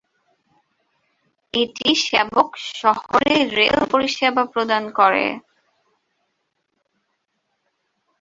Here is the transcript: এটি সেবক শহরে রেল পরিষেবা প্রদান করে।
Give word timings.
এটি 1.53 1.89
সেবক 2.03 2.49
শহরে 2.75 3.35
রেল 3.57 3.77
পরিষেবা 3.91 4.43
প্রদান 4.53 4.83
করে। 4.99 5.25